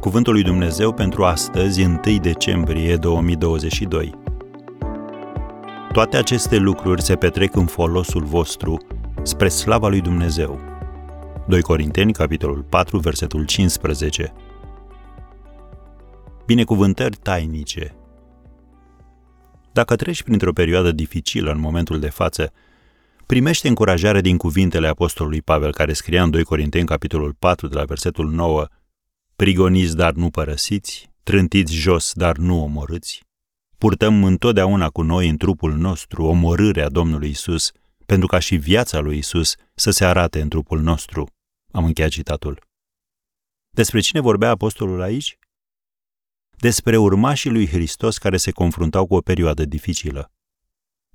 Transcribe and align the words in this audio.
Cuvântul 0.00 0.32
lui 0.32 0.42
Dumnezeu 0.42 0.92
pentru 0.92 1.24
astăzi, 1.24 1.82
1 1.82 2.00
decembrie 2.20 2.96
2022. 2.96 4.14
Toate 5.92 6.16
aceste 6.16 6.56
lucruri 6.56 7.02
se 7.02 7.16
petrec 7.16 7.56
în 7.56 7.66
folosul 7.66 8.24
vostru, 8.24 8.86
spre 9.22 9.48
slava 9.48 9.88
lui 9.88 10.00
Dumnezeu. 10.00 10.60
2 11.48 11.60
Corinteni, 11.60 12.12
capitolul 12.12 12.62
4, 12.68 12.98
versetul 12.98 13.44
15. 13.44 14.32
Binecuvântări 16.46 17.16
tainice. 17.16 17.94
Dacă 19.72 19.96
treci 19.96 20.22
printr-o 20.22 20.52
perioadă 20.52 20.92
dificilă 20.92 21.50
în 21.50 21.60
momentul 21.60 22.00
de 22.00 22.10
față, 22.10 22.52
primește 23.26 23.68
încurajare 23.68 24.20
din 24.20 24.36
cuvintele 24.36 24.88
apostolului 24.88 25.42
Pavel, 25.42 25.72
care 25.72 25.92
scria 25.92 26.22
în 26.22 26.30
2 26.30 26.42
Corinteni, 26.42 26.86
capitolul 26.86 27.36
4, 27.38 27.68
de 27.68 27.74
la 27.74 27.84
versetul 27.84 28.30
9, 28.30 28.66
prigoniți, 29.42 29.96
dar 29.96 30.12
nu 30.12 30.30
părăsiți, 30.30 31.10
trântiți 31.22 31.74
jos, 31.74 32.12
dar 32.12 32.36
nu 32.36 32.62
omorâți. 32.62 33.22
Purtăm 33.78 34.24
întotdeauna 34.24 34.90
cu 34.90 35.02
noi 35.02 35.28
în 35.28 35.36
trupul 35.36 35.72
nostru 35.76 36.24
omorârea 36.24 36.88
Domnului 36.88 37.28
Isus, 37.28 37.70
pentru 38.06 38.26
ca 38.26 38.38
și 38.38 38.56
viața 38.56 38.98
lui 38.98 39.18
Isus 39.18 39.54
să 39.74 39.90
se 39.90 40.04
arate 40.04 40.40
în 40.40 40.48
trupul 40.48 40.80
nostru. 40.80 41.26
Am 41.70 41.84
încheiat 41.84 42.10
citatul. 42.10 42.62
Despre 43.70 44.00
cine 44.00 44.20
vorbea 44.20 44.50
apostolul 44.50 45.00
aici? 45.00 45.38
Despre 46.56 46.96
urmașii 46.96 47.50
lui 47.50 47.66
Hristos 47.66 48.18
care 48.18 48.36
se 48.36 48.50
confruntau 48.50 49.06
cu 49.06 49.14
o 49.14 49.20
perioadă 49.20 49.64
dificilă. 49.64 50.32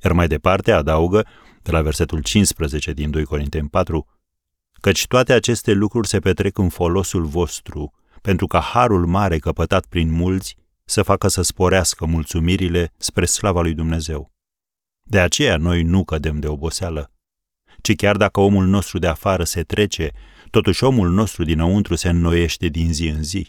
Iar 0.03 0.13
mai 0.13 0.27
departe 0.27 0.71
adaugă, 0.71 1.27
de 1.61 1.71
la 1.71 1.81
versetul 1.81 2.21
15 2.21 2.93
din 2.93 3.11
2 3.11 3.25
Corinteni 3.25 3.69
4, 3.69 4.07
căci 4.81 5.07
toate 5.07 5.33
aceste 5.33 5.71
lucruri 5.71 6.07
se 6.07 6.19
petrec 6.19 6.57
în 6.57 6.69
folosul 6.69 7.25
vostru, 7.25 7.93
pentru 8.23 8.47
ca 8.47 8.59
harul 8.59 9.05
mare 9.05 9.37
căpătat 9.37 9.85
prin 9.85 10.11
mulți 10.11 10.55
să 10.85 11.01
facă 11.01 11.27
să 11.27 11.41
sporească 11.41 12.05
mulțumirile 12.05 12.93
spre 12.97 13.25
slava 13.25 13.61
lui 13.61 13.73
Dumnezeu. 13.73 14.31
De 15.03 15.19
aceea 15.19 15.57
noi 15.57 15.83
nu 15.83 16.03
cădem 16.03 16.39
de 16.39 16.47
oboseală, 16.47 17.11
ci 17.81 17.95
chiar 17.95 18.17
dacă 18.17 18.39
omul 18.39 18.65
nostru 18.65 18.99
de 18.99 19.07
afară 19.07 19.43
se 19.43 19.63
trece, 19.63 20.11
totuși 20.49 20.83
omul 20.83 21.09
nostru 21.09 21.43
dinăuntru 21.43 21.95
se 21.95 22.09
înnoiește 22.09 22.67
din 22.67 22.93
zi 22.93 23.07
în 23.07 23.23
zi. 23.23 23.47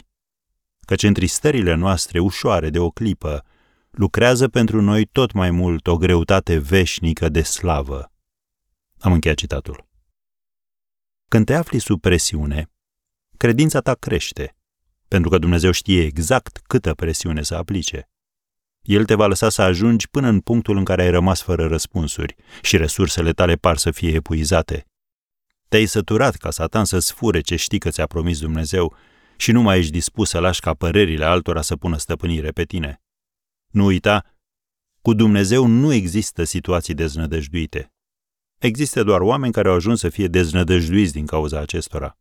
Căci 0.79 1.03
întristările 1.03 1.73
noastre 1.73 2.19
ușoare 2.19 2.69
de 2.69 2.79
o 2.79 2.89
clipă 2.89 3.45
lucrează 3.91 4.47
pentru 4.47 4.81
noi 4.81 5.05
tot 5.05 5.31
mai 5.31 5.51
mult 5.51 5.87
o 5.87 5.97
greutate 5.97 6.57
veșnică 6.57 7.29
de 7.29 7.41
slavă. 7.41 8.11
Am 8.99 9.11
încheiat 9.11 9.37
citatul. 9.37 9.87
Când 11.27 11.45
te 11.45 11.53
afli 11.53 11.79
sub 11.79 12.01
presiune, 12.01 12.69
credința 13.37 13.79
ta 13.79 13.93
crește, 13.93 14.55
pentru 15.07 15.29
că 15.29 15.37
Dumnezeu 15.37 15.71
știe 15.71 16.03
exact 16.03 16.57
câtă 16.67 16.93
presiune 16.93 17.43
să 17.43 17.55
aplice. 17.55 18.09
El 18.81 19.05
te 19.05 19.13
va 19.13 19.27
lăsa 19.27 19.49
să 19.49 19.61
ajungi 19.61 20.09
până 20.09 20.27
în 20.27 20.39
punctul 20.39 20.77
în 20.77 20.83
care 20.83 21.01
ai 21.01 21.09
rămas 21.09 21.41
fără 21.41 21.67
răspunsuri 21.67 22.35
și 22.61 22.77
resursele 22.77 23.31
tale 23.31 23.55
par 23.55 23.77
să 23.77 23.91
fie 23.91 24.13
epuizate. 24.13 24.85
Te-ai 25.67 25.85
săturat 25.85 26.35
ca 26.35 26.51
Satan 26.51 26.85
să-ți 26.85 27.13
fure 27.13 27.41
ce 27.41 27.55
știi 27.55 27.79
că 27.79 27.89
ți-a 27.89 28.05
promis 28.05 28.39
Dumnezeu 28.39 28.95
și 29.37 29.51
nu 29.51 29.61
mai 29.61 29.77
ești 29.77 29.91
dispus 29.91 30.29
să 30.29 30.39
lași 30.39 30.59
ca 30.59 30.73
părerile 30.73 31.25
altora 31.25 31.61
să 31.61 31.75
pună 31.75 31.97
stăpânire 31.97 32.51
pe 32.51 32.63
tine. 32.63 33.01
Nu 33.71 33.85
uita, 33.85 34.35
cu 35.01 35.13
Dumnezeu 35.13 35.65
nu 35.65 35.93
există 35.93 36.43
situații 36.43 36.93
deznădăjduite. 36.93 37.93
Există 38.57 39.03
doar 39.03 39.21
oameni 39.21 39.53
care 39.53 39.67
au 39.67 39.75
ajuns 39.75 39.99
să 39.99 40.09
fie 40.09 40.27
deznădăjduiți 40.27 41.11
din 41.11 41.25
cauza 41.25 41.59
acestora. 41.59 42.17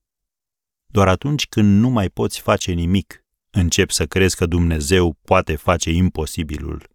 Doar 0.94 1.08
atunci 1.08 1.46
când 1.46 1.80
nu 1.80 1.88
mai 1.88 2.08
poți 2.08 2.40
face 2.40 2.72
nimic, 2.72 3.24
încep 3.50 3.90
să 3.90 4.06
crezi 4.06 4.36
că 4.36 4.46
Dumnezeu 4.46 5.18
poate 5.24 5.56
face 5.56 5.90
imposibilul. 5.90 6.90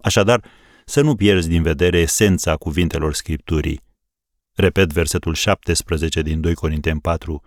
Așadar, 0.00 0.44
să 0.84 1.00
nu 1.00 1.14
pierzi 1.14 1.48
din 1.48 1.62
vedere 1.62 1.98
esența 1.98 2.56
cuvintelor 2.56 3.14
Scripturii. 3.14 3.80
Repet 4.52 4.92
versetul 4.92 5.34
17 5.34 6.22
din 6.22 6.40
2 6.40 6.54
Corinteni 6.54 7.00
4. 7.00 7.42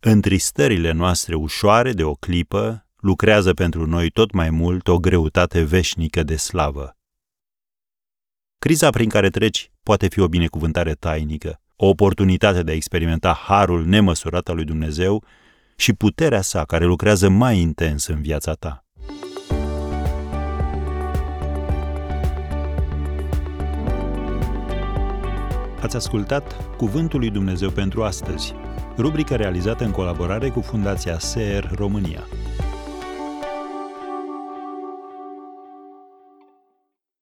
Întristările 0.00 0.92
noastre 0.92 1.34
ușoare 1.34 1.92
de 1.92 2.04
o 2.04 2.14
clipă 2.14 2.86
lucrează 2.96 3.54
pentru 3.54 3.86
noi 3.86 4.10
tot 4.10 4.32
mai 4.32 4.50
mult 4.50 4.88
o 4.88 4.98
greutate 4.98 5.62
veșnică 5.62 6.22
de 6.22 6.36
slavă. 6.36 6.96
Criza 8.58 8.90
prin 8.90 9.08
care 9.08 9.30
treci 9.30 9.70
poate 9.82 10.08
fi 10.08 10.20
o 10.20 10.28
binecuvântare 10.28 10.94
tainică, 10.94 11.60
o 11.84 11.88
oportunitate 11.88 12.62
de 12.62 12.70
a 12.70 12.74
experimenta 12.74 13.40
harul 13.46 13.86
nemăsurat 13.86 14.48
al 14.48 14.54
lui 14.54 14.64
Dumnezeu 14.64 15.24
și 15.76 15.92
puterea 15.92 16.40
sa 16.40 16.64
care 16.64 16.84
lucrează 16.84 17.28
mai 17.28 17.58
intens 17.58 18.06
în 18.06 18.20
viața 18.20 18.52
ta. 18.52 18.84
Ați 25.80 25.96
ascultat 25.96 26.76
Cuvântul 26.76 27.18
lui 27.18 27.30
Dumnezeu 27.30 27.70
pentru 27.70 28.02
astăzi, 28.02 28.54
rubrica 28.96 29.36
realizată 29.36 29.84
în 29.84 29.90
colaborare 29.90 30.48
cu 30.48 30.60
Fundația 30.60 31.18
SER 31.18 31.70
România. 31.74 32.26